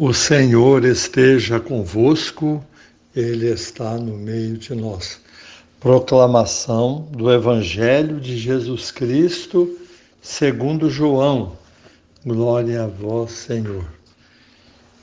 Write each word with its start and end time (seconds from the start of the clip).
O 0.00 0.14
Senhor 0.14 0.84
esteja 0.84 1.58
convosco, 1.58 2.64
Ele 3.16 3.48
está 3.48 3.96
no 3.96 4.16
meio 4.16 4.56
de 4.56 4.72
nós. 4.72 5.20
Proclamação 5.80 7.08
do 7.10 7.28
Evangelho 7.32 8.20
de 8.20 8.38
Jesus 8.38 8.92
Cristo, 8.92 9.76
segundo 10.22 10.88
João. 10.88 11.54
Glória 12.24 12.84
a 12.84 12.86
vós, 12.86 13.32
Senhor. 13.32 13.84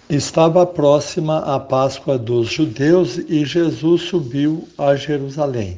Estava 0.09 0.65
próxima 0.65 1.39
a 1.39 1.59
Páscoa 1.59 2.17
dos 2.17 2.47
judeus 2.47 3.17
e 3.17 3.43
Jesus 3.43 4.03
subiu 4.03 4.65
a 4.77 4.95
Jerusalém. 4.95 5.77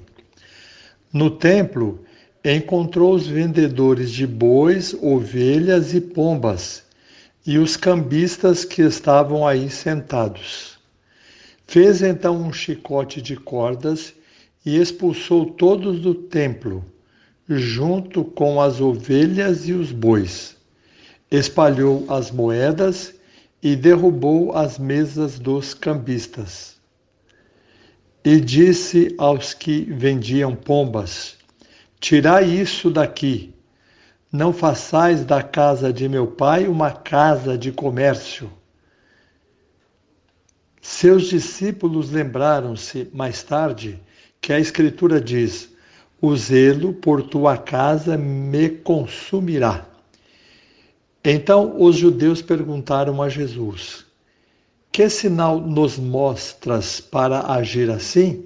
No 1.11 1.31
templo, 1.31 2.05
encontrou 2.45 3.15
os 3.15 3.25
vendedores 3.25 4.11
de 4.11 4.27
bois, 4.27 4.95
ovelhas 5.01 5.95
e 5.95 6.01
pombas 6.01 6.85
e 7.47 7.57
os 7.57 7.77
cambistas 7.77 8.65
que 8.65 8.81
estavam 8.81 9.47
aí 9.47 9.69
sentados. 9.69 10.77
Fez 11.65 12.01
então 12.01 12.35
um 12.35 12.51
chicote 12.51 13.21
de 13.21 13.37
cordas 13.37 14.13
e 14.65 14.77
expulsou 14.77 15.45
todos 15.45 16.01
do 16.01 16.13
templo, 16.13 16.83
junto 17.47 18.25
com 18.25 18.59
as 18.59 18.81
ovelhas 18.81 19.65
e 19.65 19.71
os 19.71 19.93
bois. 19.93 20.57
Espalhou 21.31 22.05
as 22.09 22.31
moedas 22.31 23.15
e 23.63 23.77
derrubou 23.77 24.53
as 24.53 24.77
mesas 24.77 25.39
dos 25.39 25.73
cambistas. 25.73 26.75
E 28.25 28.41
disse 28.41 29.15
aos 29.17 29.53
que 29.53 29.83
vendiam 29.83 30.53
pombas: 30.53 31.37
Tirai 32.01 32.43
isso 32.43 32.89
daqui 32.89 33.53
não 34.31 34.51
façais 34.51 35.23
da 35.23 35.41
casa 35.41 35.91
de 35.91 36.07
meu 36.09 36.27
pai 36.27 36.67
uma 36.67 36.91
casa 36.91 37.57
de 37.57 37.71
comércio. 37.71 38.51
Seus 40.81 41.27
discípulos 41.27 42.11
lembraram-se 42.11 43.09
mais 43.13 43.43
tarde 43.43 43.99
que 44.41 44.51
a 44.51 44.59
Escritura 44.59 45.19
diz: 45.19 45.69
O 46.21 46.35
zelo 46.35 46.93
por 46.93 47.23
tua 47.23 47.57
casa 47.57 48.17
me 48.17 48.69
consumirá. 48.69 49.85
Então 51.23 51.81
os 51.81 51.95
judeus 51.95 52.41
perguntaram 52.41 53.21
a 53.21 53.29
Jesus: 53.29 54.05
Que 54.91 55.09
sinal 55.09 55.59
nos 55.59 55.97
mostras 55.97 56.99
para 56.99 57.51
agir 57.51 57.89
assim? 57.89 58.45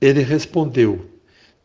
Ele 0.00 0.22
respondeu: 0.22 1.06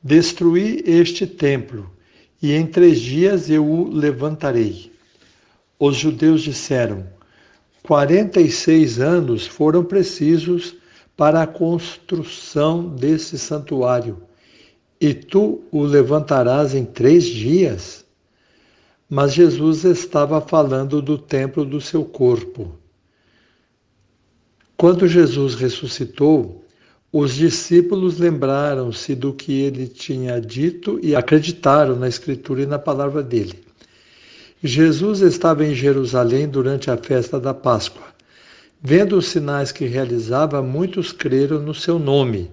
Destruí 0.04 0.84
este 0.86 1.26
templo 1.26 1.97
e 2.42 2.54
em 2.54 2.66
três 2.66 3.00
dias 3.00 3.50
eu 3.50 3.66
o 3.66 3.90
levantarei. 3.90 4.92
Os 5.80 5.96
judeus 5.96 6.42
disseram: 6.42 7.08
quarenta 7.84 8.40
e 8.42 8.52
seis 8.52 9.00
anos 9.00 9.48
foram 9.48 9.84
precisos 9.84 10.76
para 11.16 11.42
a 11.42 11.48
construção 11.48 12.88
desse 12.96 13.40
santuário, 13.40 14.22
e 15.02 15.14
tu 15.14 15.64
o 15.72 15.82
levantarás 15.82 16.76
em 16.76 16.86
três 16.86 17.26
dias? 17.26 18.06
Mas 19.10 19.34
Jesus 19.34 19.84
estava 19.86 20.42
falando 20.42 21.02
do 21.02 21.18
templo 21.18 21.64
do 21.64 21.80
seu 21.80 22.04
corpo. 22.04 22.78
Quando 24.76 25.08
Jesus 25.08 25.56
ressuscitou, 25.56 26.64
os 27.20 27.34
discípulos 27.34 28.20
lembraram-se 28.20 29.16
do 29.16 29.34
que 29.34 29.62
ele 29.62 29.88
tinha 29.88 30.40
dito 30.40 31.00
e 31.02 31.16
acreditaram 31.16 31.96
na 31.96 32.08
Escritura 32.08 32.62
e 32.62 32.68
na 32.68 32.78
palavra 32.78 33.24
dele. 33.24 33.56
Jesus 34.64 35.22
estava 35.22 35.66
em 35.66 35.74
Jerusalém 35.74 36.48
durante 36.48 36.92
a 36.92 36.96
festa 36.96 37.40
da 37.40 37.56
Páscoa. 37.56 38.06
Vendo 38.80 39.18
os 39.18 39.30
sinais 39.30 39.72
que 39.72 39.86
realizava, 39.86 40.62
muitos 40.62 41.12
creram 41.12 41.60
no 41.60 41.74
seu 41.74 41.98
nome. 41.98 42.52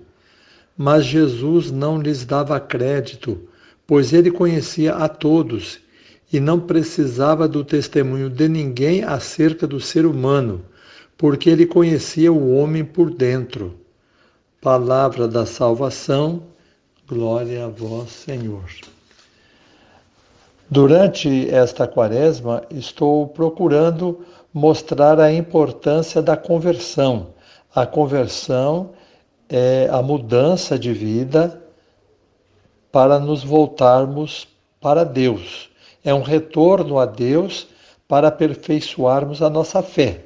Mas 0.74 1.04
Jesus 1.04 1.70
não 1.70 2.00
lhes 2.00 2.24
dava 2.24 2.58
crédito, 2.58 3.38
pois 3.86 4.14
ele 4.14 4.30
conhecia 4.30 4.94
a 4.94 5.10
todos 5.10 5.78
e 6.32 6.40
não 6.40 6.58
precisava 6.58 7.46
do 7.46 7.62
testemunho 7.62 8.30
de 8.30 8.48
ninguém 8.48 9.04
acerca 9.04 9.66
do 9.66 9.78
ser 9.78 10.06
humano, 10.06 10.64
porque 11.18 11.50
ele 11.50 11.66
conhecia 11.66 12.32
o 12.32 12.54
homem 12.54 12.82
por 12.82 13.10
dentro. 13.10 13.83
Palavra 14.64 15.28
da 15.28 15.44
salvação, 15.44 16.42
glória 17.06 17.66
a 17.66 17.68
vós, 17.68 18.08
Senhor. 18.08 18.64
Durante 20.70 21.50
esta 21.50 21.86
quaresma, 21.86 22.62
estou 22.70 23.28
procurando 23.28 24.24
mostrar 24.54 25.20
a 25.20 25.30
importância 25.30 26.22
da 26.22 26.34
conversão. 26.34 27.34
A 27.74 27.84
conversão 27.84 28.92
é 29.50 29.86
a 29.92 30.00
mudança 30.00 30.78
de 30.78 30.94
vida 30.94 31.62
para 32.90 33.18
nos 33.18 33.44
voltarmos 33.44 34.48
para 34.80 35.04
Deus. 35.04 35.68
É 36.02 36.14
um 36.14 36.22
retorno 36.22 36.98
a 36.98 37.04
Deus 37.04 37.66
para 38.08 38.28
aperfeiçoarmos 38.28 39.42
a 39.42 39.50
nossa 39.50 39.82
fé. 39.82 40.24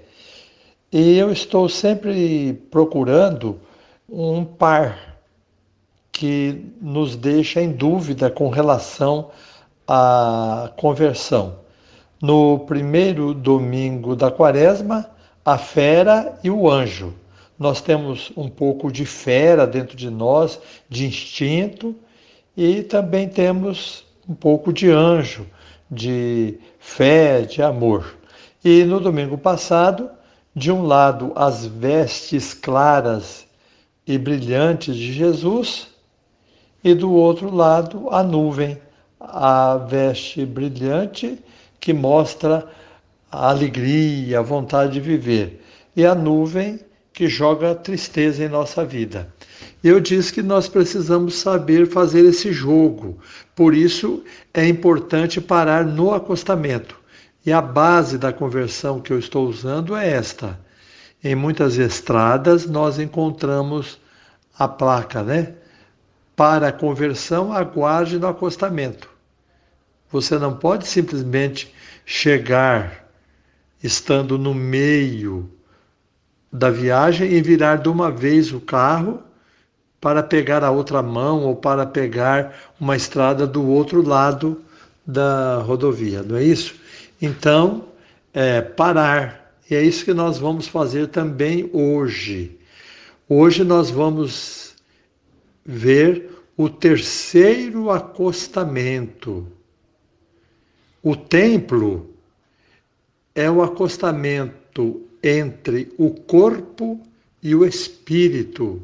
E 0.93 1.19
eu 1.19 1.32
estou 1.32 1.69
sempre 1.69 2.53
procurando 2.70 3.66
um 4.08 4.44
par 4.44 5.19
que 6.10 6.72
nos 6.80 7.14
deixa 7.14 7.60
em 7.60 7.70
dúvida 7.70 8.30
com 8.30 8.48
relação 8.48 9.30
à 9.86 10.72
conversão. 10.76 11.56
No 12.20 12.60
primeiro 12.60 13.34
domingo 13.34 14.16
da 14.16 14.30
quaresma, 14.30 15.08
a 15.44 15.58
fera 15.58 16.38
e 16.42 16.50
o 16.50 16.69
anjo. 16.69 17.14
Nós 17.58 17.80
temos 17.80 18.32
um 18.36 18.48
pouco 18.48 18.91
de 18.91 19.04
fera 19.04 19.66
dentro 19.66 19.96
de 19.96 20.10
nós, 20.10 20.60
de 20.88 21.06
instinto, 21.06 21.94
e 22.56 22.82
também 22.82 23.28
temos 23.28 24.04
um 24.28 24.34
pouco 24.34 24.72
de 24.72 24.90
anjo, 24.90 25.46
de 25.90 26.58
fé, 26.78 27.42
de 27.42 27.62
amor. 27.62 28.16
E 28.64 28.84
no 28.84 29.00
domingo 29.00 29.38
passado, 29.38 30.10
de 30.54 30.72
um 30.72 30.82
lado, 30.82 31.32
as 31.36 31.64
vestes 31.66 32.52
claras 32.54 33.47
e 34.08 34.16
brilhantes 34.16 34.96
de 34.96 35.12
Jesus, 35.12 35.86
e 36.82 36.94
do 36.94 37.12
outro 37.12 37.54
lado 37.54 38.08
a 38.10 38.22
nuvem, 38.22 38.78
a 39.20 39.76
veste 39.76 40.46
brilhante 40.46 41.38
que 41.78 41.92
mostra 41.92 42.66
a 43.30 43.50
alegria, 43.50 44.38
a 44.38 44.42
vontade 44.42 44.94
de 44.94 45.00
viver, 45.00 45.62
e 45.94 46.06
a 46.06 46.14
nuvem 46.14 46.80
que 47.12 47.28
joga 47.28 47.74
tristeza 47.74 48.42
em 48.42 48.48
nossa 48.48 48.82
vida. 48.82 49.30
Eu 49.84 50.00
disse 50.00 50.32
que 50.32 50.42
nós 50.42 50.69
precisamos 50.69 51.34
saber 51.34 51.86
fazer 51.86 52.25
esse 52.25 52.50
jogo, 52.50 53.19
por 53.54 53.75
isso 53.75 54.25
é 54.54 54.66
importante 54.66 55.38
parar 55.38 55.84
no 55.84 56.14
acostamento. 56.14 56.96
E 57.44 57.52
a 57.52 57.60
base 57.60 58.16
da 58.16 58.32
conversão 58.32 59.00
que 59.00 59.12
eu 59.12 59.19
estou 59.19 59.46
usando 59.46 59.94
é 59.94 60.08
esta 60.08 60.58
em 61.22 61.34
muitas 61.34 61.76
estradas 61.76 62.66
nós 62.66 62.98
encontramos 62.98 63.98
a 64.58 64.68
placa, 64.68 65.22
né? 65.22 65.54
Para 66.36 66.72
conversão, 66.72 67.52
aguarde 67.52 68.18
no 68.18 68.28
acostamento. 68.28 69.08
Você 70.10 70.38
não 70.38 70.56
pode 70.56 70.86
simplesmente 70.86 71.74
chegar 72.06 73.08
estando 73.82 74.38
no 74.38 74.54
meio 74.54 75.50
da 76.50 76.70
viagem 76.70 77.32
e 77.32 77.42
virar 77.42 77.76
de 77.76 77.88
uma 77.88 78.10
vez 78.10 78.52
o 78.52 78.60
carro 78.60 79.22
para 80.00 80.22
pegar 80.22 80.64
a 80.64 80.70
outra 80.70 81.02
mão 81.02 81.42
ou 81.42 81.56
para 81.56 81.84
pegar 81.84 82.54
uma 82.80 82.96
estrada 82.96 83.46
do 83.46 83.66
outro 83.66 84.06
lado 84.06 84.62
da 85.06 85.58
rodovia, 85.58 86.22
não 86.22 86.36
é 86.36 86.44
isso? 86.44 86.74
Então, 87.20 87.84
é, 88.32 88.60
parar 88.60 89.47
e 89.70 89.74
é 89.74 89.82
isso 89.82 90.04
que 90.04 90.14
nós 90.14 90.38
vamos 90.38 90.66
fazer 90.66 91.08
também 91.08 91.69
hoje. 91.72 92.58
Hoje 93.28 93.62
nós 93.62 93.90
vamos 93.90 94.75
ver 95.64 96.31
o 96.56 96.70
terceiro 96.70 97.90
acostamento. 97.90 99.46
O 101.02 101.14
templo 101.14 102.14
é 103.34 103.50
o 103.50 103.62
acostamento 103.62 105.06
entre 105.22 105.93
o 105.98 106.10
corpo 106.10 107.00
e 107.43 107.54
o 107.54 107.66
espírito. 107.66 108.82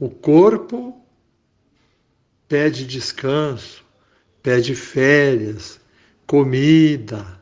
O 0.00 0.08
corpo 0.08 0.98
pede 2.48 2.86
descanso, 2.86 3.84
pede 4.42 4.74
férias, 4.74 5.78
comida, 6.26 7.38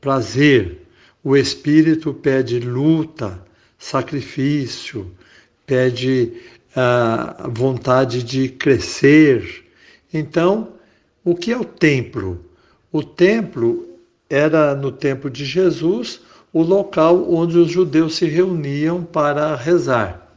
prazer. 0.00 0.83
O 1.24 1.34
espírito 1.34 2.12
pede 2.12 2.60
luta, 2.60 3.42
sacrifício, 3.78 5.10
pede 5.66 6.34
a 6.76 7.46
uh, 7.46 7.50
vontade 7.50 8.22
de 8.22 8.50
crescer. 8.50 9.64
Então, 10.12 10.74
o 11.24 11.34
que 11.34 11.50
é 11.50 11.56
o 11.56 11.64
templo? 11.64 12.44
O 12.92 13.02
templo 13.02 13.88
era 14.28 14.74
no 14.74 14.92
tempo 14.92 15.30
de 15.30 15.46
Jesus 15.46 16.20
o 16.52 16.62
local 16.62 17.32
onde 17.32 17.56
os 17.56 17.70
judeus 17.70 18.16
se 18.16 18.26
reuniam 18.26 19.02
para 19.02 19.56
rezar. 19.56 20.30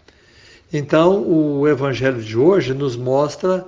Então, 0.72 1.22
o 1.22 1.68
evangelho 1.68 2.22
de 2.22 2.38
hoje 2.38 2.74
nos 2.74 2.95
mostra 2.95 3.66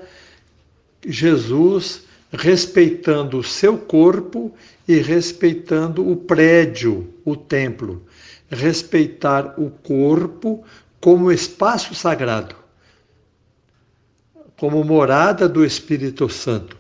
Jesus 1.06 2.04
respeitando 2.32 3.40
o 3.40 3.44
seu 3.44 3.78
corpo 3.78 4.54
e 4.88 4.98
respeitando 4.98 6.10
o 6.10 6.16
prédio, 6.16 7.14
o 7.26 7.36
templo. 7.36 8.04
Respeitar 8.50 9.56
o 9.60 9.70
corpo 9.70 10.64
como 11.00 11.32
espaço 11.32 11.94
sagrado, 11.94 12.56
como 14.58 14.84
morada 14.84 15.48
do 15.48 15.64
Espírito 15.64 16.28
Santo. 16.28 16.76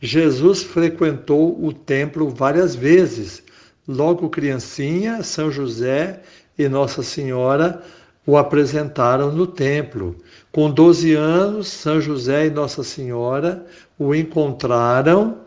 Jesus 0.00 0.62
frequentou 0.62 1.62
o 1.62 1.72
templo 1.72 2.30
várias 2.30 2.74
vezes. 2.74 3.42
Logo 3.86 4.30
criancinha, 4.30 5.22
São 5.24 5.50
José 5.50 6.22
e 6.56 6.68
Nossa 6.68 7.02
Senhora 7.02 7.82
o 8.28 8.36
apresentaram 8.36 9.32
no 9.32 9.46
templo. 9.46 10.14
Com 10.52 10.70
12 10.70 11.14
anos, 11.14 11.66
São 11.68 11.98
José 11.98 12.48
e 12.48 12.50
Nossa 12.50 12.82
Senhora 12.84 13.64
o 13.98 14.14
encontraram 14.14 15.38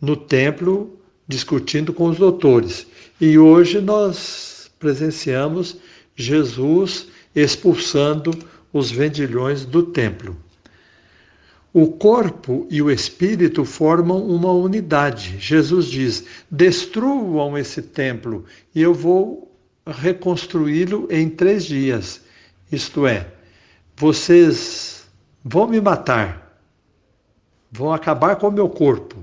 no 0.00 0.16
templo 0.16 0.98
discutindo 1.28 1.92
com 1.92 2.08
os 2.08 2.18
doutores. 2.18 2.88
E 3.20 3.38
hoje 3.38 3.80
nós 3.80 4.68
presenciamos 4.80 5.76
Jesus 6.16 7.06
expulsando 7.36 8.36
os 8.72 8.90
vendilhões 8.90 9.64
do 9.64 9.84
templo. 9.84 10.36
O 11.72 11.86
corpo 11.86 12.66
e 12.68 12.82
o 12.82 12.90
espírito 12.90 13.64
formam 13.64 14.26
uma 14.26 14.50
unidade. 14.50 15.36
Jesus 15.38 15.86
diz: 15.86 16.24
destruam 16.50 17.56
esse 17.56 17.80
templo 17.80 18.44
e 18.74 18.82
eu 18.82 18.92
vou 18.92 19.47
reconstruí-lo 19.88 21.08
em 21.10 21.28
três 21.28 21.64
dias. 21.64 22.20
Isto 22.70 23.06
é, 23.06 23.26
vocês 23.96 25.06
vão 25.44 25.66
me 25.66 25.80
matar, 25.80 26.60
vão 27.70 27.92
acabar 27.92 28.36
com 28.36 28.48
o 28.48 28.52
meu 28.52 28.68
corpo, 28.68 29.16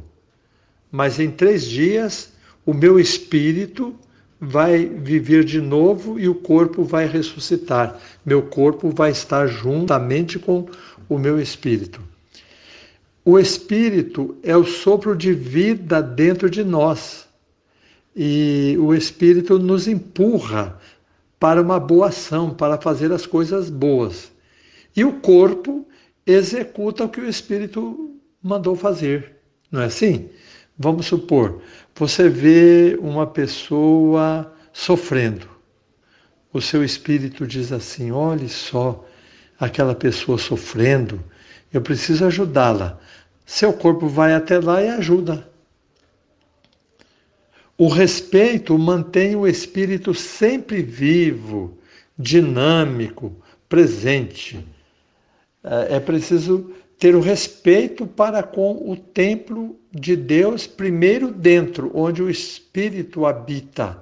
mas 0.92 1.20
em 1.20 1.30
três 1.30 1.66
dias 1.66 2.34
o 2.66 2.74
meu 2.74 3.00
espírito 3.00 3.96
vai 4.40 4.86
viver 4.86 5.44
de 5.44 5.62
novo 5.62 6.20
e 6.20 6.28
o 6.28 6.36
corpo 6.36 6.84
vai 6.84 7.08
ressuscitar. 7.08 8.00
Meu 8.26 8.42
corpo 8.42 8.90
vai 8.90 9.12
estar 9.12 9.48
juntamente 9.48 10.38
com 10.40 10.68
o 11.08 11.18
meu 11.18 11.40
espírito. 11.40 12.02
O 13.28 13.40
Espírito 13.40 14.38
é 14.44 14.56
o 14.56 14.64
sopro 14.64 15.16
de 15.16 15.34
vida 15.34 16.00
dentro 16.00 16.48
de 16.48 16.64
nós. 16.64 17.25
E 18.16 18.78
o 18.80 18.94
Espírito 18.94 19.60
nos 19.60 19.88
empurra 19.88 20.80
para 21.40 21.62
uma 21.62 21.80
boa 21.80 22.08
ação, 22.08 22.54
para 22.54 22.80
fazer 22.80 23.12
as 23.12 23.26
coisas 23.26 23.70
boas. 23.70 24.32
E 24.96 25.04
o 25.04 25.14
corpo 25.20 25.86
executa 26.26 27.04
o 27.04 27.10
que 27.10 27.20
o 27.20 27.28
Espírito 27.28 28.16
mandou 28.42 28.76
fazer. 28.76 29.36
Não 29.72 29.82
é 29.82 29.86
assim? 29.86 30.30
Vamos 30.78 31.06
supor, 31.06 31.62
você 31.96 32.28
vê 32.28 32.98
uma 33.02 33.26
pessoa 33.26 34.54
sofrendo. 34.74 35.48
O 36.52 36.62
seu 36.62 36.84
espírito 36.84 37.48
diz 37.48 37.72
assim: 37.72 38.12
olhe 38.12 38.50
só, 38.50 39.06
aquela 39.60 39.96
pessoa 39.96 40.38
sofrendo, 40.38 41.24
eu 41.74 41.82
preciso 41.82 42.26
ajudá-la. 42.26 43.00
Seu 43.46 43.72
corpo 43.74 44.08
vai 44.08 44.34
até 44.34 44.60
lá 44.60 44.82
e 44.82 44.90
ajuda. 44.90 45.50
O 47.78 47.90
respeito 47.90 48.78
mantém 48.80 49.36
o 49.36 49.46
espírito 49.46 50.14
sempre 50.14 50.82
vivo, 50.82 51.78
dinâmico, 52.18 53.36
presente. 53.68 54.66
É, 55.62 55.98
é 55.98 56.00
preciso 56.00 56.72
ter 56.98 57.16
o 57.16 57.20
respeito 57.20 58.08
para 58.08 58.42
com 58.42 58.90
o 58.90 58.96
templo 58.96 59.78
de 59.92 60.16
Deus, 60.16 60.66
primeiro 60.66 61.30
dentro, 61.30 61.92
onde 61.94 62.24
o 62.24 62.30
espírito 62.30 63.26
habita. 63.26 64.02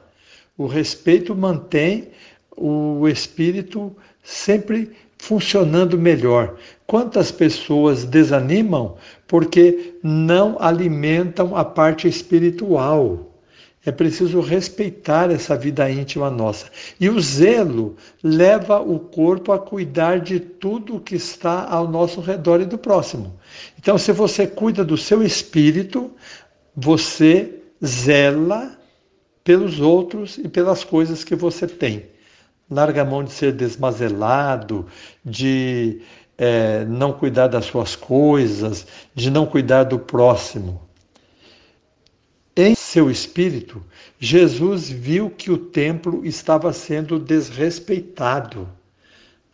O 0.56 0.68
respeito 0.68 1.36
mantém 1.36 2.10
o 2.56 3.08
espírito 3.08 3.96
sempre 4.22 4.92
funcionando 5.18 5.98
melhor. 5.98 6.58
Quantas 6.86 7.32
pessoas 7.32 8.06
desanimam 8.06 8.98
porque 9.28 9.96
não 10.04 10.58
alimentam 10.60 11.56
a 11.58 11.66
parte 11.66 12.08
espiritual? 12.08 13.33
É 13.86 13.92
preciso 13.92 14.40
respeitar 14.40 15.30
essa 15.30 15.58
vida 15.58 15.90
íntima 15.90 16.30
nossa. 16.30 16.68
E 17.00 17.10
o 17.10 17.20
zelo 17.20 17.98
leva 18.24 18.80
o 18.80 18.98
corpo 18.98 19.52
a 19.52 19.60
cuidar 19.60 20.20
de 20.20 20.40
tudo 20.40 21.02
que 21.02 21.16
está 21.16 21.68
ao 21.68 21.88
nosso 21.88 22.22
redor 22.22 22.62
e 22.62 22.66
do 22.66 22.78
próximo. 22.78 23.38
Então, 23.78 23.98
se 23.98 24.12
você 24.14 24.48
cuida 24.48 24.86
do 24.86 24.98
seu 24.98 25.22
espírito, 25.22 26.12
você 26.76 27.56
zela 27.86 28.78
pelos 29.44 29.82
outros 29.82 30.38
e 30.38 30.48
pelas 30.48 30.84
coisas 30.84 31.24
que 31.24 31.36
você 31.36 31.68
tem 31.68 32.14
larga 32.70 33.02
a 33.02 33.06
mão 33.06 33.24
de 33.24 33.32
ser 33.32 33.52
desmazelado, 33.54 34.88
de 35.24 36.02
é, 36.38 36.84
não 36.86 37.14
cuidar 37.14 37.48
das 37.48 37.66
suas 37.66 37.96
coisas, 37.96 38.88
de 39.14 39.30
não 39.30 39.46
cuidar 39.46 39.84
do 39.84 40.00
próximo. 40.00 40.82
Em 42.56 42.76
seu 42.76 43.10
espírito, 43.10 43.82
Jesus 44.20 44.88
viu 44.88 45.28
que 45.28 45.50
o 45.50 45.58
templo 45.58 46.24
estava 46.24 46.72
sendo 46.72 47.18
desrespeitado. 47.18 48.70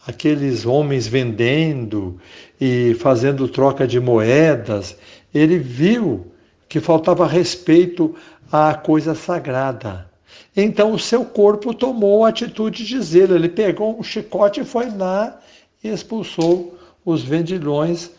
Aqueles 0.06 0.66
homens 0.66 1.07
vendendo 1.07 2.19
e 2.60 2.94
fazendo 3.00 3.48
troca 3.48 3.88
de 3.88 4.01
moedas, 4.01 4.98
ele 5.34 5.57
viu 5.57 6.28
que 6.68 6.81
faltava 6.81 7.25
respeito 7.25 8.13
à 8.51 8.74
coisa 8.74 9.16
sagrada. 9.16 10.10
Então 10.54 10.92
o 10.92 11.00
seu 11.00 11.24
corpo 11.24 11.74
tomou 11.74 12.25
a 12.25 12.30
atitude 12.30 12.86
de 12.86 13.02
zelo. 13.02 13.34
Ele 13.34 13.48
pegou 13.48 13.98
um 13.98 14.04
chicote 14.04 14.60
e 14.60 14.66
foi 14.66 14.90
lá 14.90 15.40
e 15.81 15.88
expulsou 15.88 16.78
os 17.06 17.24
vendilhões 17.24 18.12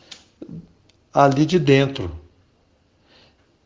ali 1.12 1.44
de 1.44 1.58
dentro. 1.58 2.10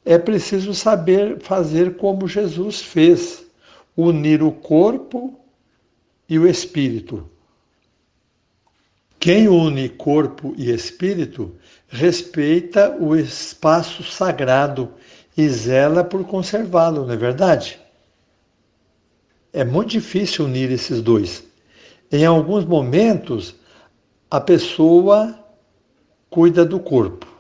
É 0.05 0.19
preciso 0.19 0.75
saber 0.75 1.41
fazer 1.41 1.97
como 1.97 2.29
Jesus 2.29 2.81
fez, 2.81 3.45
unir 3.97 4.43
o 4.43 4.53
corpo 4.53 5.39
e 6.29 6.39
o 6.39 6.47
espírito. 6.47 7.29
Quem 9.19 9.49
une 9.49 9.89
corpo 9.89 10.55
e 10.59 10.71
espírito 10.71 11.55
respeita 11.89 12.95
o 13.01 13.17
espaço 13.17 14.03
sagrado 14.03 14.93
e 15.37 15.49
zela 15.49 16.05
por 16.05 16.25
conservá-lo, 16.25 17.07
não 17.07 17.15
é 17.15 17.17
verdade? 17.17 17.81
É 19.53 19.65
muito 19.65 19.91
difícil 19.91 20.45
unir 20.45 20.71
esses 20.71 21.01
dois. 21.01 21.45
Em 22.13 22.27
alguns 22.27 22.65
momentos, 22.65 23.55
a 24.31 24.41
pessoa 24.41 25.39
cuida 26.29 26.65
do 26.65 26.79
corpo. 26.79 27.34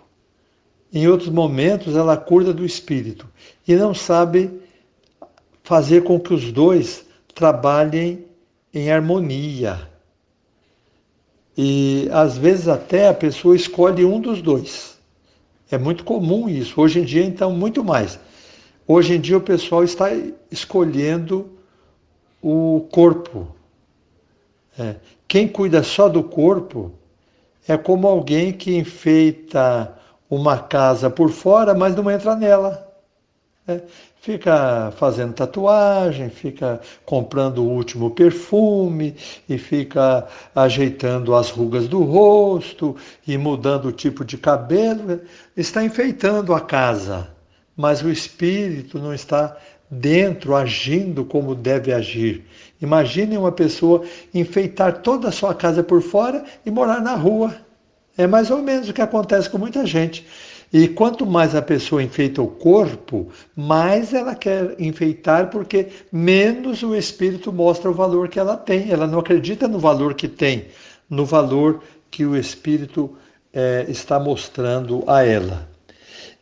Em 0.94 1.08
outros 1.08 1.28
momentos, 1.28 1.96
ela 1.96 2.16
cuida 2.16 2.52
do 2.52 2.64
espírito 2.64 3.28
e 3.66 3.74
não 3.74 3.92
sabe 3.92 4.48
fazer 5.64 6.04
com 6.04 6.20
que 6.20 6.32
os 6.32 6.52
dois 6.52 7.04
trabalhem 7.34 8.24
em 8.72 8.92
harmonia. 8.92 9.90
E 11.58 12.08
às 12.12 12.38
vezes 12.38 12.68
até 12.68 13.08
a 13.08 13.14
pessoa 13.14 13.56
escolhe 13.56 14.04
um 14.04 14.20
dos 14.20 14.40
dois. 14.40 14.96
É 15.68 15.76
muito 15.76 16.04
comum 16.04 16.48
isso. 16.48 16.80
Hoje 16.80 17.00
em 17.00 17.04
dia, 17.04 17.24
então, 17.24 17.50
muito 17.50 17.82
mais. 17.82 18.20
Hoje 18.86 19.14
em 19.14 19.20
dia, 19.20 19.36
o 19.36 19.40
pessoal 19.40 19.82
está 19.82 20.10
escolhendo 20.48 21.50
o 22.40 22.86
corpo. 22.92 23.48
É. 24.78 24.94
Quem 25.26 25.48
cuida 25.48 25.82
só 25.82 26.08
do 26.08 26.22
corpo 26.22 26.92
é 27.66 27.76
como 27.76 28.06
alguém 28.06 28.52
que 28.52 28.76
enfeita 28.76 29.98
uma 30.28 30.58
casa 30.58 31.10
por 31.10 31.30
fora, 31.30 31.74
mas 31.74 31.94
não 31.94 32.10
entra 32.10 32.34
nela. 32.34 32.90
É. 33.66 33.80
Fica 34.20 34.90
fazendo 34.96 35.34
tatuagem, 35.34 36.30
fica 36.30 36.80
comprando 37.04 37.58
o 37.58 37.68
último 37.68 38.10
perfume 38.10 39.14
e 39.46 39.58
fica 39.58 40.26
ajeitando 40.54 41.34
as 41.34 41.50
rugas 41.50 41.86
do 41.88 42.02
rosto 42.02 42.96
e 43.26 43.36
mudando 43.36 43.86
o 43.86 43.92
tipo 43.92 44.24
de 44.24 44.38
cabelo. 44.38 45.20
Está 45.54 45.84
enfeitando 45.84 46.54
a 46.54 46.60
casa, 46.60 47.28
mas 47.76 48.02
o 48.02 48.10
espírito 48.10 48.98
não 48.98 49.12
está 49.12 49.58
dentro, 49.90 50.54
agindo 50.54 51.24
como 51.24 51.54
deve 51.54 51.92
agir. 51.92 52.44
Imagine 52.80 53.36
uma 53.36 53.52
pessoa 53.52 54.02
enfeitar 54.32 55.02
toda 55.02 55.28
a 55.28 55.32
sua 55.32 55.54
casa 55.54 55.82
por 55.82 56.02
fora 56.02 56.44
e 56.64 56.70
morar 56.70 57.00
na 57.00 57.14
rua. 57.14 57.54
É 58.16 58.26
mais 58.26 58.50
ou 58.50 58.62
menos 58.62 58.88
o 58.88 58.92
que 58.92 59.02
acontece 59.02 59.50
com 59.50 59.58
muita 59.58 59.84
gente. 59.84 60.26
E 60.72 60.88
quanto 60.88 61.24
mais 61.24 61.54
a 61.54 61.62
pessoa 61.62 62.02
enfeita 62.02 62.42
o 62.42 62.48
corpo, 62.48 63.28
mais 63.54 64.12
ela 64.12 64.34
quer 64.34 64.74
enfeitar, 64.78 65.48
porque 65.48 65.88
menos 66.10 66.82
o 66.82 66.96
espírito 66.96 67.52
mostra 67.52 67.90
o 67.90 67.94
valor 67.94 68.28
que 68.28 68.38
ela 68.40 68.56
tem. 68.56 68.90
Ela 68.90 69.06
não 69.06 69.20
acredita 69.20 69.68
no 69.68 69.78
valor 69.78 70.14
que 70.14 70.26
tem, 70.26 70.66
no 71.08 71.24
valor 71.24 71.80
que 72.10 72.24
o 72.24 72.36
espírito 72.36 73.16
é, 73.52 73.86
está 73.88 74.18
mostrando 74.18 75.04
a 75.06 75.24
ela. 75.24 75.68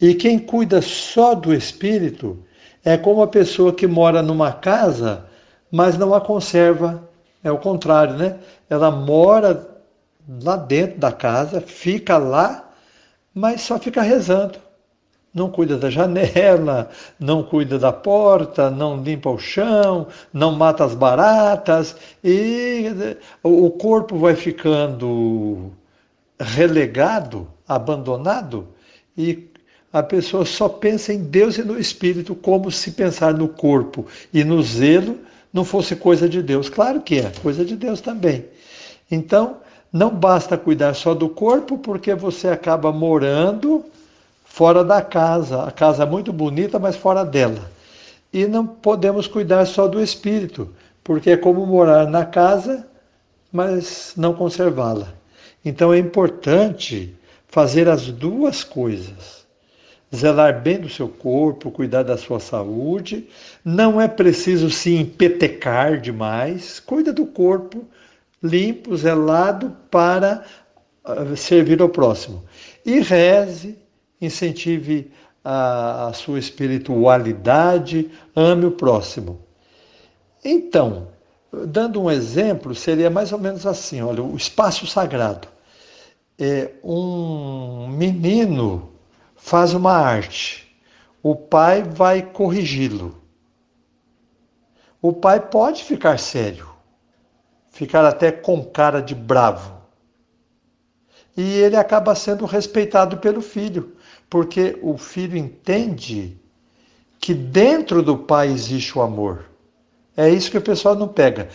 E 0.01 0.15
quem 0.15 0.39
cuida 0.39 0.81
só 0.81 1.35
do 1.35 1.53
espírito 1.55 2.39
é 2.85 2.97
como 2.97 3.23
a 3.23 3.29
pessoa 3.29 3.73
que 3.73 3.87
mora 3.87 4.23
numa 4.23 4.53
casa, 4.53 5.27
mas 5.71 5.97
não 5.97 6.15
a 6.15 6.21
conserva. 6.21 7.09
É 7.45 7.51
o 7.51 7.59
contrário, 7.59 8.15
né? 8.17 8.37
Ela 8.71 8.91
mora 8.91 9.72
lá 10.43 10.57
dentro 10.57 10.99
da 10.99 11.13
casa, 11.13 11.61
fica 11.61 12.19
lá, 12.19 12.71
mas 13.35 13.63
só 13.63 13.79
fica 13.79 14.03
rezando. 14.03 14.59
Não 15.35 15.51
cuida 15.51 15.79
da 15.79 15.89
janela, 15.89 16.91
não 17.19 17.43
cuida 17.43 17.79
da 17.79 17.91
porta, 17.91 18.71
não 18.71 19.03
limpa 19.03 19.31
o 19.31 19.39
chão, 19.39 20.07
não 20.33 20.53
mata 20.53 20.85
as 20.85 20.95
baratas 20.95 21.97
e 22.23 22.85
o 23.43 23.71
corpo 23.71 24.19
vai 24.19 24.37
ficando 24.37 25.73
relegado, 26.39 27.49
abandonado 27.67 28.69
e 29.17 29.49
a 29.91 30.03
pessoa 30.03 30.45
só 30.45 30.69
pensa 30.69 31.13
em 31.13 31.23
Deus 31.23 31.57
e 31.57 31.63
no 31.63 31.79
espírito 31.79 32.35
como 32.35 32.71
se 32.71 32.91
pensar 32.93 33.33
no 33.35 33.49
corpo 33.49 34.07
e 34.33 34.43
no 34.45 34.63
zelo 34.63 35.19
não 35.53 35.65
fosse 35.65 35.95
coisa 35.95 36.29
de 36.29 36.43
Deus. 36.43 36.69
Claro 36.69 37.01
que 37.01 37.19
é, 37.19 37.31
coisa 37.43 37.65
de 37.65 37.77
Deus 37.77 38.01
também. 38.01 38.47
Então, 39.11 39.59
não 39.93 40.09
basta 40.09 40.57
cuidar 40.57 40.95
só 40.95 41.13
do 41.13 41.29
corpo, 41.29 41.77
porque 41.77 42.15
você 42.15 42.49
acaba 42.49 42.91
morando 42.91 43.85
fora 44.43 44.83
da 44.83 45.03
casa. 45.03 45.65
A 45.65 45.71
casa 45.71 46.05
é 46.05 46.07
muito 46.07 46.33
bonita, 46.33 46.79
mas 46.79 46.97
fora 46.97 47.25
dela. 47.25 47.71
E 48.33 48.47
não 48.47 48.67
podemos 48.67 49.27
cuidar 49.27 49.67
só 49.67 49.87
do 49.87 50.03
espírito, 50.03 50.71
porque 51.05 51.31
é 51.31 51.37
como 51.37 51.67
morar 51.67 52.07
na 52.07 52.25
casa, 52.25 52.87
mas 53.53 54.15
não 54.17 54.33
conservá-la. 54.33 55.09
Então 55.63 55.93
é 55.93 55.99
importante 55.99 57.15
fazer 57.47 57.87
as 57.87 58.07
duas 58.07 58.65
coisas. 58.65 59.43
Zelar 60.15 60.61
bem 60.63 60.79
do 60.79 60.89
seu 60.89 61.09
corpo, 61.09 61.71
cuidar 61.71 62.03
da 62.03 62.17
sua 62.17 62.41
saúde. 62.41 63.29
Não 63.63 64.01
é 64.01 64.09
preciso 64.09 64.71
se 64.71 64.95
empetecar 64.95 66.01
demais. 66.01 66.81
Cuida 66.81 67.13
do 67.13 67.27
corpo, 67.27 67.85
limpo, 68.43 68.97
zelado 68.97 69.77
para 69.91 70.45
ah, 71.05 71.37
servir 71.37 71.81
ao 71.81 71.89
próximo. 71.89 72.43
E 72.85 73.01
reze, 73.01 73.79
incentive 74.21 75.13
a, 75.45 76.09
a 76.09 76.13
sua 76.13 76.39
espiritualidade, 76.39 78.11
ame 78.35 78.67
o 78.67 78.73
próximo. 78.73 79.41
Então, 80.45 81.09
dando 81.53 82.03
um 82.03 82.11
exemplo, 82.11 82.75
seria 82.75 83.11
mais 83.11 83.33
ou 83.33 83.39
menos 83.39 83.67
assim: 83.67 84.01
olha, 84.03 84.23
o 84.23 84.37
espaço 84.37 84.87
sagrado. 84.87 85.49
É, 86.39 86.73
um 86.83 87.87
menino 87.89 88.91
faz 89.37 89.75
uma 89.75 89.93
arte, 89.93 90.75
o 91.23 91.37
pai 91.37 91.83
vai 91.83 92.23
corrigi-lo. 92.23 93.21
O 95.01 95.13
pai 95.13 95.41
pode 95.41 95.85
ficar 95.85 96.19
sério, 96.19 96.69
ficar 97.73 98.05
até 98.05 98.31
com 98.31 98.63
cara 98.63 99.01
de 99.01 99.15
bravo. 99.15 99.81
E 101.37 101.57
ele 101.59 101.77
acaba 101.77 102.15
sendo 102.15 102.45
respeitado 102.45 103.17
pelo 103.17 103.41
filho, 103.41 103.97
porque 104.29 104.79
o 104.83 104.99
filho 104.99 105.37
entende 105.37 106.37
que 107.19 107.33
dentro 107.33 108.03
do 108.03 108.19
pai 108.19 108.49
existe 108.49 108.97
o 108.97 109.03
amor. 109.03 109.47
É 110.17 110.29
isso 110.29 110.51
que 110.51 110.59
o 110.59 110.63
pessoal 110.63 110.95
não 110.95 111.09
pega. 111.09 111.49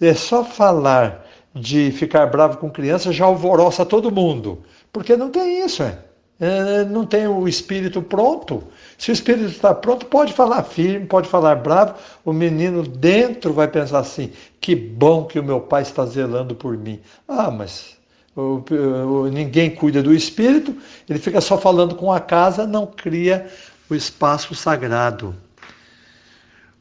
É 0.00 0.14
só 0.14 0.44
falar 0.44 1.26
de 1.54 1.90
ficar 1.92 2.26
bravo 2.26 2.58
com 2.58 2.70
criança 2.70 3.12
já 3.12 3.24
alvoroça 3.24 3.86
todo 3.86 4.10
mundo, 4.10 4.62
porque 4.92 5.16
não 5.16 5.30
tem 5.30 5.64
isso, 5.64 5.82
é. 5.82 5.98
É, 6.42 6.84
não 6.84 7.06
tem 7.06 7.28
o 7.28 7.46
espírito 7.46 8.02
pronto. 8.02 8.64
Se 8.98 9.12
o 9.12 9.14
espírito 9.14 9.46
está 9.46 9.72
pronto, 9.72 10.06
pode 10.06 10.32
falar 10.32 10.64
firme, 10.64 11.06
pode 11.06 11.28
falar 11.28 11.54
bravo. 11.54 11.94
O 12.24 12.32
menino 12.32 12.82
dentro 12.82 13.52
vai 13.52 13.68
pensar 13.68 14.00
assim: 14.00 14.32
que 14.60 14.74
bom 14.74 15.24
que 15.24 15.38
o 15.38 15.44
meu 15.44 15.60
pai 15.60 15.82
está 15.82 16.04
zelando 16.04 16.52
por 16.52 16.76
mim. 16.76 16.98
Ah, 17.28 17.48
mas 17.48 17.96
o, 18.34 18.60
o, 18.68 19.28
ninguém 19.28 19.70
cuida 19.70 20.02
do 20.02 20.12
espírito, 20.12 20.76
ele 21.08 21.20
fica 21.20 21.40
só 21.40 21.56
falando 21.56 21.94
com 21.94 22.12
a 22.12 22.18
casa, 22.18 22.66
não 22.66 22.88
cria 22.88 23.48
o 23.88 23.94
espaço 23.94 24.52
sagrado. 24.52 25.36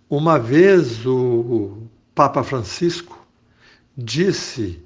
Uma 0.10 0.40
vez 0.40 1.06
o 1.06 1.84
Papa 2.16 2.42
Francisco 2.42 3.24
disse 3.96 4.82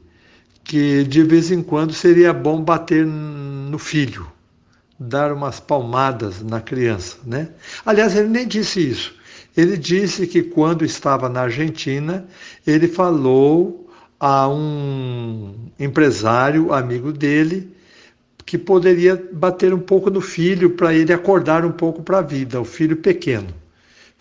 que 0.66 1.06
de 1.06 1.24
vez 1.24 1.50
em 1.50 1.64
quando 1.64 1.94
seria 1.94 2.34
bom 2.34 2.62
bater 2.62 3.06
no 3.06 3.80
filho 3.80 4.35
dar 5.00 5.34
umas 5.34 5.60
palmadas 5.60 6.42
na 6.42 6.62
criança, 6.62 7.18
né? 7.26 7.50
Aliás, 7.86 8.16
ele 8.16 8.30
nem 8.30 8.48
disse 8.48 8.80
isso. 8.80 9.16
Ele 9.56 9.78
disse 9.78 10.28
que 10.28 10.44
quando 10.44 10.84
estava 10.84 11.30
na 11.30 11.42
Argentina, 11.42 12.26
ele 12.66 12.88
falou 12.88 13.90
a 14.20 14.48
um 14.48 15.70
empresário 15.80 16.74
amigo 16.74 17.12
dele 17.12 17.74
que 18.46 18.58
poderia 18.58 19.22
bater 19.32 19.74
um 19.74 19.80
pouco 19.80 20.10
no 20.10 20.22
filho 20.22 20.72
para 20.72 20.94
ele 20.94 21.12
acordar 21.12 21.66
um 21.66 21.72
pouco 21.72 22.04
para 22.04 22.20
a 22.20 22.22
vida, 22.22 22.62
o 22.62 22.66
filho 22.66 22.98
pequeno. 22.98 23.48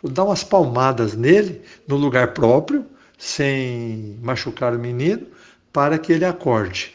Dar 0.03 0.25
umas 0.25 0.45
palmadas 0.45 1.15
nele, 1.15 1.63
no 1.89 1.97
lugar 1.97 2.35
próprio, 2.35 2.85
sem 3.19 4.19
machucar 4.23 4.75
o 4.75 4.79
menino, 4.79 5.27
para 5.73 5.99
que 5.99 6.13
ele 6.13 6.25
acorde 6.25 6.95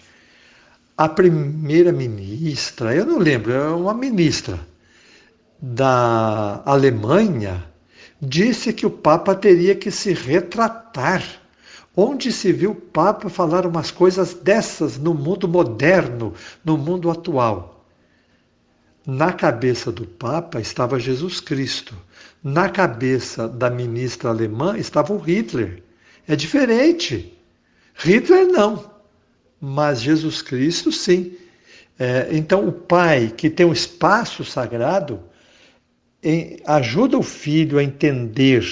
a 1.00 1.08
primeira 1.08 1.94
ministra, 1.94 2.94
eu 2.94 3.06
não 3.06 3.20
lembro, 3.20 3.54
é 3.54 3.70
uma 3.70 3.94
ministra 3.94 4.60
da 5.58 6.62
Alemanha, 6.66 7.64
disse 8.22 8.74
que 8.74 8.86
o 8.86 8.92
Papa 8.92 9.34
teria 9.34 9.76
que 9.76 9.92
se 9.92 10.12
retratar. 10.12 11.24
Onde 11.96 12.34
se 12.34 12.52
viu 12.52 12.72
o 12.72 12.76
Papa 12.76 13.30
falar 13.30 13.66
umas 13.66 13.92
coisas 13.92 14.34
dessas 14.34 14.98
no 14.98 15.14
mundo 15.14 15.48
moderno, 15.48 16.34
no 16.66 16.78
mundo 16.78 17.10
atual? 17.10 17.86
Na 19.08 19.32
cabeça 19.32 19.94
do 19.94 20.06
Papa 20.06 20.60
estava 20.60 21.00
Jesus 21.00 21.40
Cristo. 21.40 21.96
Na 22.44 22.68
cabeça 22.68 23.48
da 23.48 23.70
ministra 23.70 24.32
alemã 24.32 24.78
estava 24.78 25.14
o 25.14 25.18
Hitler. 25.18 25.82
É 26.28 26.36
diferente. 26.36 27.40
Hitler 27.96 28.48
não 28.48 28.99
mas 29.60 30.02
Jesus 30.02 30.42
Cristo 30.42 30.92
sim. 30.92 31.34
É, 31.98 32.30
então, 32.32 32.68
o 32.68 32.72
pai 32.72 33.34
que 33.36 33.50
tem 33.50 33.66
um 33.66 33.74
espaço 33.74 34.46
sagrado 34.46 35.22
em, 36.24 36.60
ajuda 36.66 37.18
o 37.18 37.24
filho 37.24 37.78
a 37.78 37.84
entender, 37.84 38.66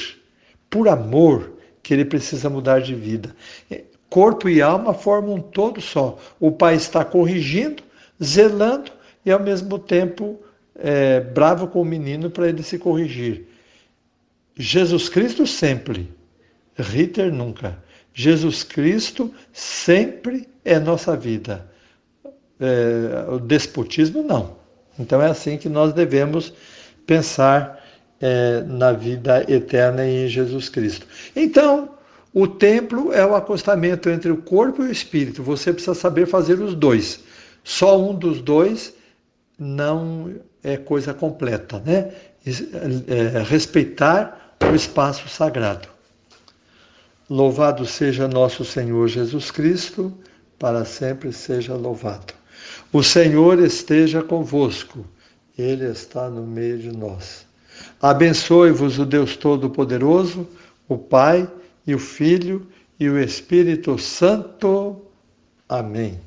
por 0.70 0.88
amor, 0.88 1.54
que 1.84 1.94
ele 1.94 2.06
precisa 2.06 2.50
mudar 2.50 2.80
de 2.80 2.96
vida. 2.96 3.36
É, 3.70 3.84
corpo 4.10 4.48
e 4.48 4.62
alma 4.62 4.94
formam 4.94 5.36
um 5.36 5.42
todo 5.42 5.82
só. 5.82 6.18
O 6.40 6.52
pai 6.52 6.76
está 6.76 7.04
corrigindo, 7.04 7.84
zelando 8.24 8.92
e, 9.26 9.32
ao 9.32 9.40
mesmo 9.40 9.78
tempo, 9.78 10.40
é, 10.76 11.20
bravo 11.20 11.68
com 11.68 11.82
o 11.82 11.86
menino 11.86 12.30
para 12.30 12.48
ele 12.48 12.64
se 12.64 12.78
corrigir. 12.78 13.46
Jesus 14.56 15.10
Cristo 15.10 15.46
sempre, 15.46 16.10
Ritter 16.78 17.32
nunca. 17.32 17.82
Jesus 18.20 18.64
Cristo 18.64 19.32
sempre 19.54 20.50
é 20.66 20.80
nossa 20.80 21.16
vida. 21.16 21.64
É, 22.60 23.32
o 23.32 23.38
despotismo, 23.40 24.24
não. 24.24 24.56
Então 24.98 25.22
é 25.22 25.28
assim 25.28 25.56
que 25.56 25.70
nós 25.70 25.94
devemos 25.94 26.52
pensar 27.06 27.80
é, 28.20 28.64
na 28.64 28.92
vida 28.92 29.46
eterna 29.48 30.04
em 30.04 30.28
Jesus 30.28 30.68
Cristo. 30.68 31.06
Então, 31.36 31.92
o 32.34 32.48
templo 32.48 33.14
é 33.14 33.24
o 33.24 33.36
acostamento 33.36 34.10
entre 34.10 34.32
o 34.32 34.38
corpo 34.38 34.82
e 34.82 34.88
o 34.88 34.92
espírito. 34.92 35.44
Você 35.44 35.72
precisa 35.72 35.94
saber 35.94 36.26
fazer 36.26 36.60
os 36.60 36.74
dois. 36.74 37.20
Só 37.64 38.02
um 38.02 38.16
dos 38.16 38.42
dois 38.42 38.96
não 39.60 40.34
é 40.64 40.76
coisa 40.76 41.14
completa, 41.14 41.80
né? 41.86 42.12
É, 42.48 43.44
respeitar 43.44 44.56
o 44.72 44.74
espaço 44.74 45.30
sagrado. 45.30 45.97
Louvado 47.30 47.86
seja 47.86 48.28
nosso 48.28 48.64
Senhor 48.64 49.08
Jesus 49.08 49.52
Cristo, 49.52 50.14
para 50.58 50.86
sempre 50.86 51.34
seja 51.34 51.76
louvado. 51.76 52.34
O 52.92 53.04
Senhor 53.04 53.60
esteja 53.60 54.24
convosco, 54.24 55.06
Ele 55.58 55.86
está 55.86 56.30
no 56.30 56.48
meio 56.48 56.80
de 56.80 56.92
nós. 56.92 57.46
Abençoe-vos 58.02 58.98
o 58.98 59.06
Deus 59.06 59.36
Todo-Poderoso, 59.36 60.48
o 60.88 60.98
Pai 60.98 61.50
e 61.86 61.94
o 61.94 62.00
Filho 62.00 62.66
e 63.00 63.10
o 63.10 63.20
Espírito 63.20 63.98
Santo. 63.98 65.02
Amém. 65.68 66.27